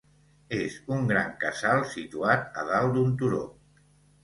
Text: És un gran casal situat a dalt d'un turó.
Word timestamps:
És 0.59 0.77
un 0.95 1.05
gran 1.11 1.29
casal 1.43 1.85
situat 1.91 2.59
a 2.63 2.67
dalt 2.73 2.99
d'un 2.99 3.15
turó. 3.23 3.45